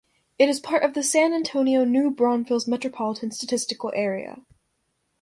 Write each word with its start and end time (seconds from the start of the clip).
It 0.39 0.49
is 0.49 0.59
part 0.59 0.81
of 0.81 0.95
the 0.95 1.03
San 1.03 1.31
Antonio-New 1.31 2.09
Braunfels 2.09 2.67
Metropolitan 2.67 3.29
Statistical 3.29 3.91
Area. 3.93 4.41